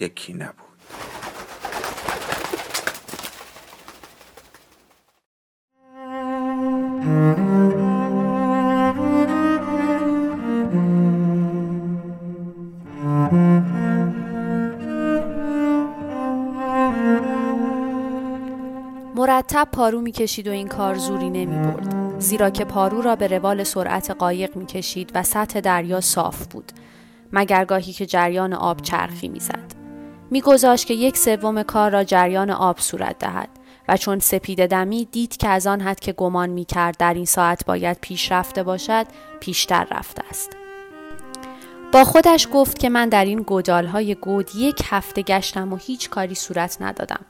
[0.00, 0.66] یکی نبود
[19.14, 22.20] مرتب پارو می‌کشید و این کار زوری نمی برد.
[22.20, 26.72] زیرا که پارو را به روال سرعت قایق می‌کشید و سطح دریا صاف بود
[27.32, 29.65] مگر گاهی که جریان آب چرخی می‌زد
[30.30, 33.48] میگذاشت که یک سوم کار را جریان آب صورت دهد
[33.88, 37.24] و چون سپید دمی دید که از آن حد که گمان می کرد در این
[37.24, 39.06] ساعت باید پیش رفته باشد
[39.40, 40.50] پیشتر رفته است.
[41.92, 46.34] با خودش گفت که من در این گودالهای گود یک هفته گشتم و هیچ کاری
[46.34, 47.24] صورت ندادم.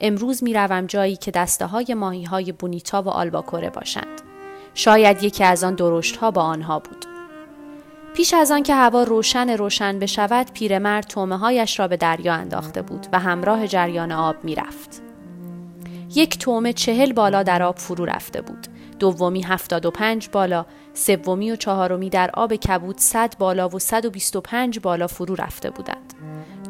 [0.00, 4.22] امروز می روم جایی که دسته های ماهی های بونیتا و آلباکوره باشند.
[4.74, 7.11] شاید یکی از آن درشت ها با آنها بود.
[8.14, 12.82] پیش از آن که هوا روشن روشن بشود پیرمرد تومه هایش را به دریا انداخته
[12.82, 15.02] بود و همراه جریان آب می رفت.
[16.14, 18.66] یک تومه چهل بالا در آب فرو رفته بود.
[18.98, 24.04] دومی هفتاد و پنج بالا، سومی و چهارمی در آب کبود صد بالا و صد
[24.04, 26.14] و بیست و پنج بالا فرو رفته بودند.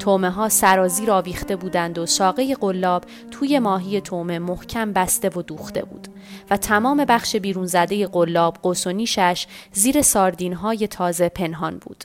[0.02, 5.84] تومه ها سرازیر آویخته بودند و ساقه قلاب توی ماهی تومه محکم بسته و دوخته
[5.84, 6.08] بود
[6.50, 12.04] و تمام بخش بیرون زده قلاب قوس و نیشش زیر ساردین های تازه پنهان بود.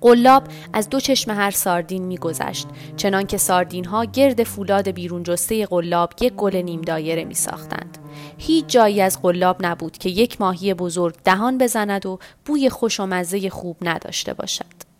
[0.00, 0.42] قلاب
[0.72, 6.12] از دو چشم هر ساردین میگذشت چنان که ساردین ها گرد فولاد بیرون جسته قلاب
[6.20, 7.98] یک گل نیم دایره می ساختند.
[8.38, 13.06] هیچ جایی از قلاب نبود که یک ماهی بزرگ دهان بزند و بوی خوش و
[13.06, 14.93] مزه خوب نداشته باشد.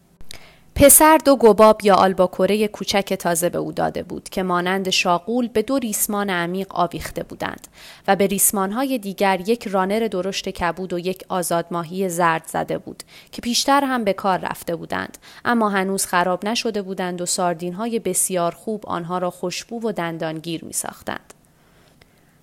[0.76, 5.62] پسر دو گباب یا آلباکوره کوچک تازه به او داده بود که مانند شاقول به
[5.62, 7.68] دو ریسمان عمیق آویخته بودند
[8.08, 13.02] و به ریسمانهای دیگر یک رانر درشت کبود و یک آزادماهی زرد زده بود
[13.32, 18.52] که پیشتر هم به کار رفته بودند اما هنوز خراب نشده بودند و ساردینهای بسیار
[18.52, 21.34] خوب آنها را خوشبو و دندانگیر می ساختند.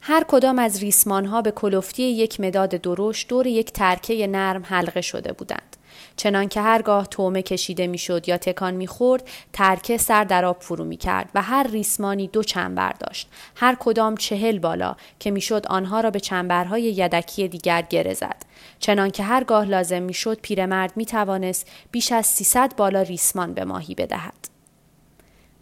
[0.04, 5.02] هر کدام از ریسمان ها به کلفتی یک مداد درشت دور یک ترکه نرم حلقه
[5.02, 5.78] شده بودند.
[6.16, 10.98] چنان که هرگاه تومه کشیده می‌شد یا تکان می‌خورد ترکه سر در آب فرو می
[10.98, 13.30] کرد و هر ریسمانی دو چنبر داشت.
[13.56, 18.46] هر کدام چهل بالا که می‌شد آنها را به چنبرهای یدکی دیگر گره زد.
[18.80, 23.96] چنان که هرگاه لازم می‌شد پیرمرد می توانست بیش از 300 بالا ریسمان به ماهی
[23.96, 24.51] بدهد.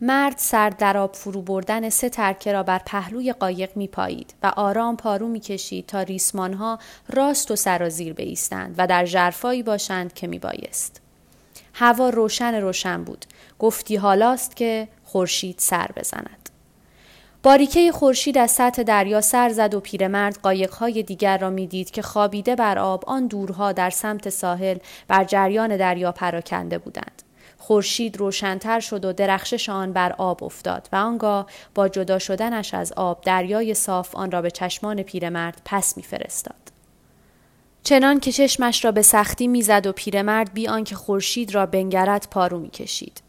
[0.01, 4.47] مرد سر در آب فرو بردن سه ترکه را بر پهلوی قایق می پایید و
[4.47, 6.79] آرام پارو می کشید تا ریسمان ها
[7.09, 11.01] راست و سرازیر بیستند و در جرفایی باشند که می بایست.
[11.73, 13.25] هوا روشن روشن بود.
[13.59, 16.49] گفتی حالاست که خورشید سر بزند.
[17.43, 22.55] باریکه خورشید از سطح دریا سر زد و پیرمرد قایقهای دیگر را می‌دید که خوابیده
[22.55, 27.23] بر آب آن دورها در سمت ساحل بر جریان دریا پراکنده بودند.
[27.69, 31.45] خورشید روشنتر شد و درخشش آن بر آب افتاد و آنگاه
[31.75, 36.71] با جدا شدنش از آب دریای صاف آن را به چشمان پیرمرد پس میفرستاد.
[37.83, 42.59] چنان که چشمش را به سختی می‌زد و پیرمرد بی آنکه خورشید را بنگرد پارو
[42.59, 43.21] می‌کشید.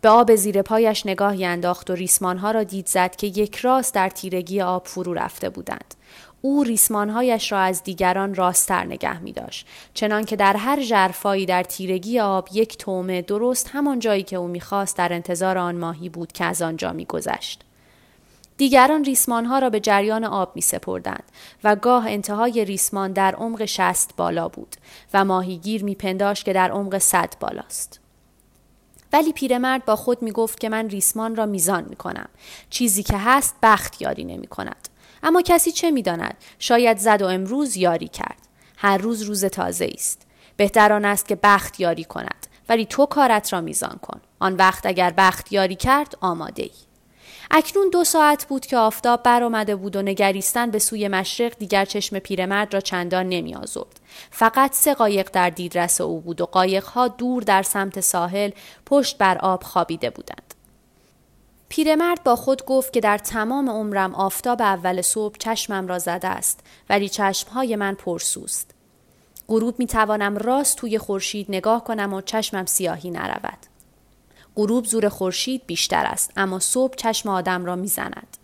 [0.00, 4.08] به آب زیر پایش نگاهی انداخت و ریسمانها را دید زد که یک راست در
[4.08, 5.94] تیرگی آب فرو رفته بودند.
[6.46, 9.66] او ریسمانهایش را از دیگران راستر نگه می داشت.
[9.94, 14.48] چنان که در هر جرفایی در تیرگی آب یک تومه درست همان جایی که او
[14.48, 17.64] می‌خواست در انتظار آن ماهی بود که از آنجا میگذشت.
[18.56, 21.24] دیگران ریسمانها را به جریان آب می سپردند
[21.64, 24.76] و گاه انتهای ریسمان در عمق شست بالا بود
[25.14, 28.00] و ماهیگیر می پنداش که در عمق صد بالاست.
[29.12, 32.28] ولی پیرمرد با خود می گفت که من ریسمان را میزان می کنم.
[32.70, 34.88] چیزی که هست بخت یاری نمی کند.
[35.26, 38.38] اما کسی چه می داند؟ شاید زد و امروز یاری کرد.
[38.76, 40.26] هر روز روز تازه است.
[40.56, 42.46] بهتر آن است که بخت یاری کند.
[42.68, 44.20] ولی تو کارت را میزان کن.
[44.38, 46.70] آن وقت اگر بخت یاری کرد آماده ای.
[47.50, 52.18] اکنون دو ساعت بود که آفتاب برآمده بود و نگریستن به سوی مشرق دیگر چشم
[52.18, 54.00] پیرمرد را چندان نمی آزرد.
[54.30, 58.50] فقط سه قایق در دیدرس او بود و قایقها دور در سمت ساحل
[58.86, 60.55] پشت بر آب خوابیده بودند.
[61.68, 66.60] پیرمرد با خود گفت که در تمام عمرم آفتاب اول صبح چشمم را زده است
[66.90, 68.70] ولی چشمهای من پرسوست.
[69.48, 73.58] غروب می توانم راست توی خورشید نگاه کنم و چشمم سیاهی نرود.
[74.56, 78.36] غروب زور خورشید بیشتر است اما صبح چشم آدم را می‌زند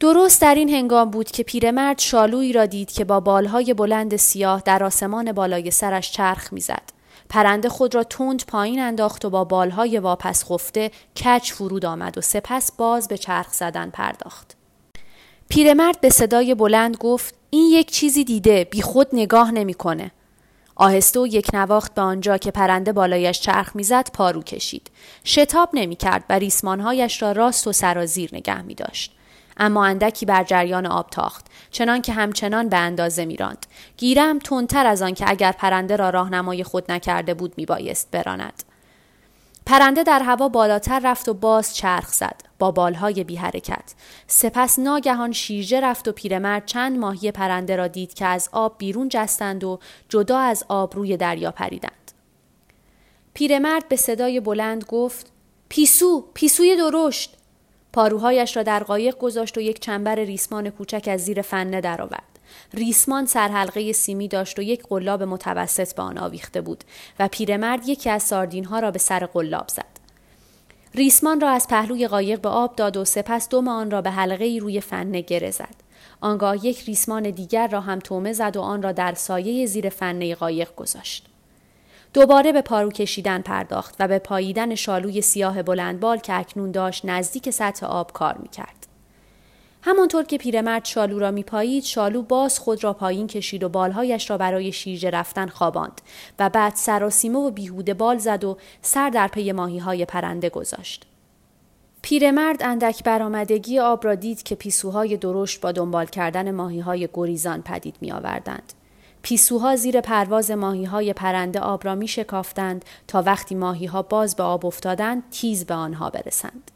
[0.00, 4.62] درست در این هنگام بود که پیرمرد شالویی را دید که با بالهای بلند سیاه
[4.64, 7.01] در آسمان بالای سرش چرخ می‌زد
[7.32, 12.20] پرنده خود را تند پایین انداخت و با بالهای واپس خفته کچ فرود آمد و
[12.20, 14.56] سپس باز به چرخ زدن پرداخت
[15.48, 20.10] پیرمرد به صدای بلند گفت این یک چیزی دیده بی خود نگاه نمی‌کنه.
[20.76, 24.90] آهسته و یک نواخت به آنجا که پرنده بالایش چرخ می‌زد پارو کشید
[25.24, 29.16] شتاب نمی‌کرد و ریسمانهایش را راست و سرازیر نگه می داشت.
[29.56, 33.66] اما اندکی بر جریان آب تاخت چنان که همچنان به اندازه میراند
[33.96, 38.62] گیرم تندتر از آن که اگر پرنده را راهنمای خود نکرده بود میبایست براند
[39.66, 43.94] پرنده در هوا بالاتر رفت و باز چرخ زد با بالهای بی حرکت.
[44.26, 49.08] سپس ناگهان شیرجه رفت و پیرمرد چند ماهی پرنده را دید که از آب بیرون
[49.08, 49.78] جستند و
[50.08, 52.12] جدا از آب روی دریا پریدند.
[53.34, 55.32] پیرمرد به صدای بلند گفت
[55.68, 57.36] پیسو پیسوی درشت
[57.92, 62.38] پاروهایش را در قایق گذاشت و یک چنبر ریسمان کوچک از زیر فنه درآورد
[62.74, 66.84] ریسمان سرحلقه سیمی داشت و یک قلاب متوسط به آن آویخته بود
[67.18, 70.02] و پیرمرد یکی از ساردین ها را به سر قلاب زد
[70.94, 74.44] ریسمان را از پهلوی قایق به آب داد و سپس دم آن را به حلقه
[74.44, 75.74] ای روی فنه گره زد.
[76.20, 80.34] آنگاه یک ریسمان دیگر را هم تومه زد و آن را در سایه زیر فنه
[80.34, 81.31] قایق گذاشت.
[82.14, 87.50] دوباره به پارو کشیدن پرداخت و به پاییدن شالوی سیاه بلندبال که اکنون داشت نزدیک
[87.50, 88.86] سطح آب کار می‌کرد.
[89.82, 94.38] همانطور که پیرمرد شالو را میپایید شالو باز خود را پایین کشید و بالهایش را
[94.38, 96.00] برای شیرجه رفتن خواباند
[96.38, 101.06] و بعد سراسیمه و بیهوده بال زد و سر در پی ماهی های پرنده گذاشت.
[102.02, 107.62] پیرمرد اندک برآمدگی آب را دید که پیسوهای درشت با دنبال کردن ماهی های گریزان
[107.62, 108.72] پدید می آوردند.
[109.22, 114.36] پیسوها زیر پرواز ماهی های پرنده آب را می شکافتند تا وقتی ماهی ها باز
[114.36, 116.70] به آب افتادند تیز به آنها برسند.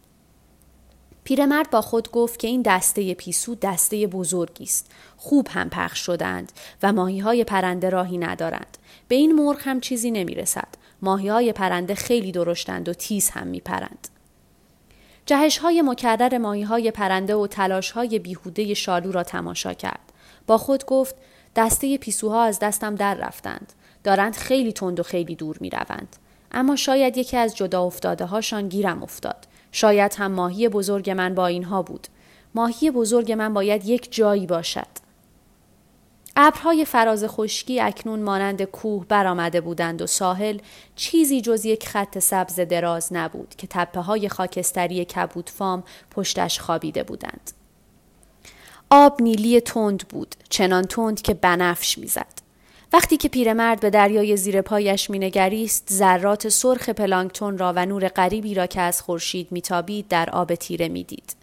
[1.25, 4.91] پیرمرد با خود گفت که این دسته پیسو دسته بزرگی است.
[5.17, 6.53] خوب هم پخش شدند
[6.83, 8.79] و ماهی های پرنده راهی ندارند.
[9.09, 10.69] به این مرغ هم چیزی نمی رسد.
[11.03, 14.09] ماهی های پرنده خیلی درشتند و تیز هم می پرند.
[15.27, 20.13] جهش های مکرر ماهی های پرنده و تلاش های بیهوده شالو را تماشا کرد.
[20.47, 21.15] با خود گفت
[21.57, 23.73] دسته پیسوها از دستم در رفتند.
[24.05, 26.17] دارند خیلی تند و خیلی دور می روند.
[26.53, 29.47] اما شاید یکی از جدا افتاده هاشان گیرم افتاد.
[29.73, 32.07] شاید هم ماهی بزرگ من با اینها بود.
[32.55, 35.07] ماهی بزرگ من باید یک جایی باشد.
[36.37, 40.59] ابرهای فراز خشکی اکنون مانند کوه برآمده بودند و ساحل
[40.97, 47.03] چیزی جز یک خط سبز دراز نبود که تپه های خاکستری کبود فام پشتش خوابیده
[47.03, 47.56] بودند.
[48.91, 52.47] آب نیلی تند بود، چنان تند که بنفش می‌زد.
[52.93, 58.55] وقتی که پیرمرد به دریای زیر پایش مینگریست ذرات سرخ پلانکتون را و نور غریبی
[58.55, 61.37] را که از خورشید میتابید در آب تیره می‌دید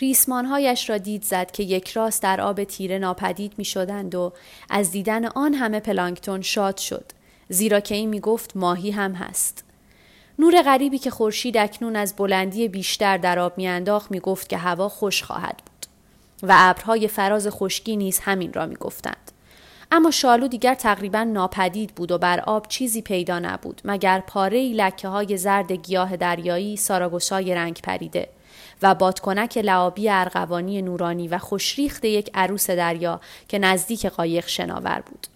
[0.00, 4.32] ریسمانهایش را دید زد که یک راست در آب تیره ناپدید می شدند و
[4.70, 7.04] از دیدن آن همه پلانکتون شاد شد
[7.48, 9.64] زیرا که این می گفت ماهی هم هست.
[10.38, 14.88] نور غریبی که خورشید اکنون از بلندی بیشتر در آب میانداخت می گفت که هوا
[14.88, 15.75] خوش خواهد بود
[16.42, 19.32] و ابرهای فراز خشکی نیز همین را می گفتند.
[19.92, 25.08] اما شالو دیگر تقریبا ناپدید بود و بر آب چیزی پیدا نبود مگر پاره لکه
[25.08, 28.28] های زرد گیاه دریایی ساراگوسای رنگ پریده
[28.82, 35.26] و بادکنک لعابی ارغوانی نورانی و خوشریخت یک عروس دریا که نزدیک قایق شناور بود.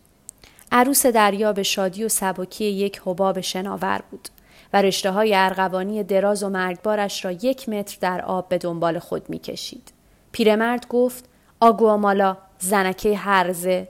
[0.72, 4.28] عروس دریا به شادی و سبکی یک حباب شناور بود
[4.72, 9.30] و رشته های ارغوانی دراز و مرگبارش را یک متر در آب به دنبال خود
[9.30, 9.99] می کشید.
[10.32, 11.24] پیرمرد گفت
[11.60, 13.88] آگوامالا زنکه هرزه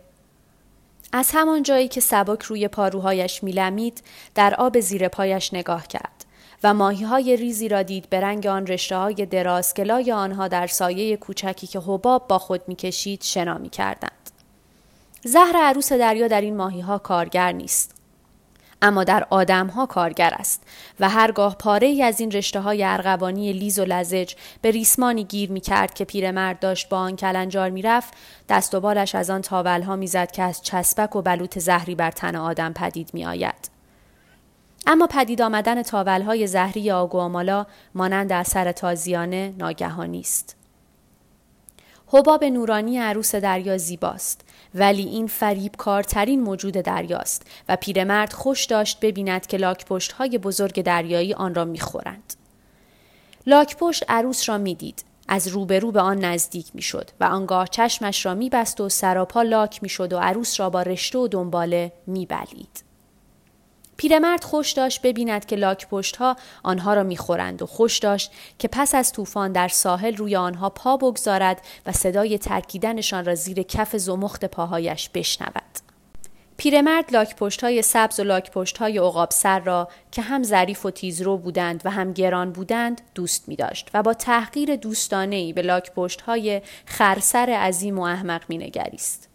[1.13, 4.03] از همان جایی که سبک روی پاروهایش میلمید
[4.35, 6.25] در آب زیر پایش نگاه کرد
[6.65, 10.49] و ماهی های ریزی را دید به رنگ آن رشته های دراز که لای آنها
[10.49, 14.31] در سایه کوچکی که حباب با خود می‌کشید شنا می کردند.
[15.25, 18.00] زهر عروس دریا در این ماهی ها کارگر نیست.
[18.83, 20.63] اما در آدم ها کارگر است
[21.01, 25.53] و هرگاه پاره ای از این رشته های ارغوانی لیز و لزج به ریسمانی گیر
[25.53, 28.15] می کرد که پیرمرد داشت با آن کلنجار می رفت
[28.49, 31.95] دست و بالش از آن تاول ها می زد که از چسبک و بلوط زهری
[31.95, 33.71] بر تن آدم پدید می آید.
[34.87, 40.57] اما پدید آمدن تاول های زهری آگوامالا مانند اثر تازیانه ناگهانی است.
[42.13, 49.01] حباب نورانی عروس دریا زیباست ولی این فریب کارترین موجود دریاست و پیرمرد خوش داشت
[49.01, 52.35] ببیند که لاکپشت های بزرگ دریایی آن را می‌خورند.
[53.47, 58.81] لاکپشت عروس را می‌دید از روبرو به آن نزدیک می‌شد و آنگاه چشمش را میبست
[58.81, 62.90] و سراپا لاک می‌شد و عروس را با رشته و دنباله میبلید.
[64.01, 68.69] پیرمرد خوش داشت ببیند که لاک پشت ها آنها را می‌خورند و خوش داشت که
[68.69, 73.97] پس از طوفان در ساحل روی آنها پا بگذارد و صدای ترکیدنشان را زیر کف
[73.97, 75.79] زمخت پاهایش بشنود.
[76.57, 80.87] پیرمرد لاک پشت های سبز و لاک پشت های عقاب سر را که هم ظریف
[80.87, 85.53] و تیزرو بودند و هم گران بودند دوست می داشت و با تحقیر دوستانه ای
[85.53, 89.30] به لاک پشت های خرسر عظیم و احمق می نگریست.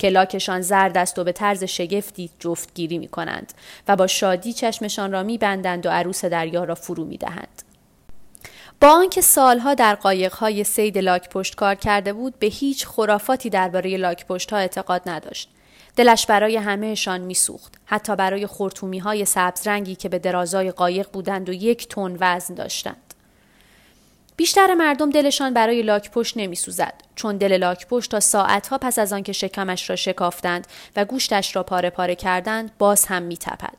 [0.00, 3.52] کلاکشان زرد است و به طرز شگفتی جفتگیری می کنند
[3.88, 7.62] و با شادی چشمشان را می بندند و عروس دریا را فرو می دهند.
[8.80, 13.96] با آنکه سالها در قایقهای سید لاک پشت کار کرده بود به هیچ خرافاتی درباره
[13.96, 15.50] لاک پشت ها اعتقاد نداشت.
[15.96, 21.48] دلش برای همهشان میسوخت حتی برای خورتومی های سبز رنگی که به درازای قایق بودند
[21.48, 23.03] و یک تن وزن داشتند.
[24.36, 28.98] بیشتر مردم دلشان برای لاک پشت نمی سوزد چون دل لاک پشت تا ساعتها پس
[28.98, 33.76] از آنکه شکمش را شکافتند و گوشتش را پاره پاره کردند باز هم می تپد.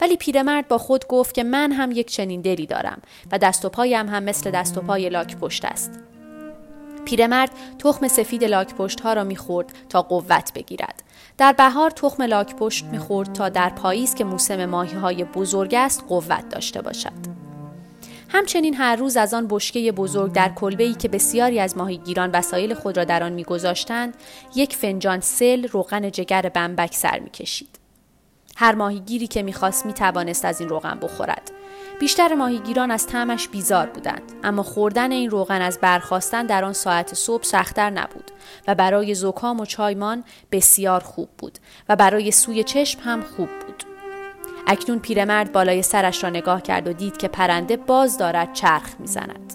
[0.00, 3.68] ولی پیرمرد با خود گفت که من هم یک چنین دلی دارم و دست و
[3.68, 6.00] پایم هم مثل دست و پای لاک پشت است.
[7.04, 11.02] پیرمرد تخم سفید لاک پشت ها را می‌خورد تا قوت بگیرد.
[11.38, 16.04] در بهار تخم لاک پشت می‌خورد تا در پاییز که موسم ماهی های بزرگ است
[16.08, 17.43] قوت داشته باشد.
[18.34, 22.74] همچنین هر روز از آن بشکه بزرگ در کلبه ای که بسیاری از ماهیگیران وسایل
[22.74, 24.14] خود را در آن میگذاشتند
[24.54, 27.78] یک فنجان سل روغن جگر بمبک سر می‌کشید.
[28.56, 31.50] هر ماهیگیری که می‌خواست می‌توانست از این روغن بخورد.
[32.00, 37.14] بیشتر ماهیگیران از طعمش بیزار بودند اما خوردن این روغن از برخواستن در آن ساعت
[37.14, 38.30] صبح سختتر نبود
[38.68, 43.93] و برای زکام و چایمان بسیار خوب بود و برای سوی چشم هم خوب بود.
[44.66, 49.54] اکنون پیرمرد بالای سرش را نگاه کرد و دید که پرنده باز دارد چرخ می‌زند.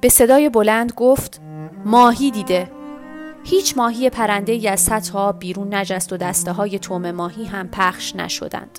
[0.00, 1.40] به صدای بلند گفت
[1.84, 2.70] ماهی دیده.
[3.44, 8.16] هیچ ماهی پرنده ای از سطح بیرون نجست و دسته های توم ماهی هم پخش
[8.16, 8.78] نشدند.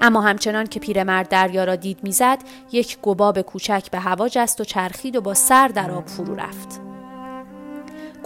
[0.00, 2.38] اما همچنان که پیرمرد دریا را دید می‌زد
[2.72, 6.85] یک گباب کوچک به هوا جست و چرخید و با سر در آب فرو رفت.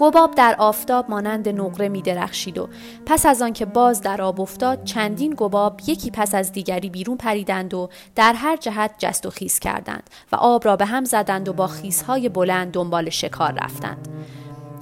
[0.00, 2.68] گباب در آفتاب مانند نقره می درخشید و
[3.06, 7.74] پس از آنکه باز در آب افتاد چندین گباب یکی پس از دیگری بیرون پریدند
[7.74, 11.52] و در هر جهت جست و خیز کردند و آب را به هم زدند و
[11.52, 14.08] با خیزهای بلند دنبال شکار رفتند.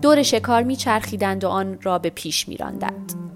[0.02, 3.27] دور شکار میچرخیدند و آن را به پیش میراندند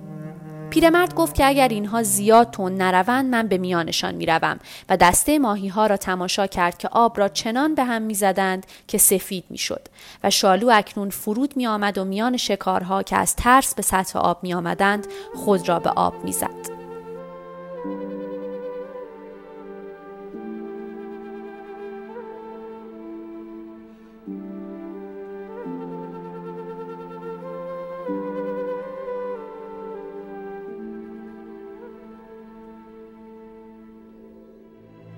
[0.73, 5.69] پیرمرد گفت که اگر اینها زیاد تون نروند من به میانشان می‌روم و دسته ماهی
[5.69, 9.89] ها را تماشا کرد که آب را چنان به هم می‌زدند که سفید می‌شد
[10.25, 14.39] و شالو اکنون فرود می آمد و میان شکارها که از ترس به سطح آب
[14.43, 16.82] می آمدند خود را به آب می‌زد.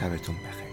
[0.00, 0.69] شبتون بخیر.